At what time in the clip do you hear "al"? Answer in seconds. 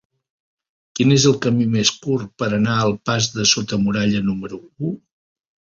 2.87-2.97